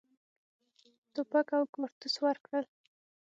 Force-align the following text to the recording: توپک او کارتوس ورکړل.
توپک 1.13 1.47
او 1.57 1.63
کارتوس 1.75 2.15
ورکړل. 2.21 2.65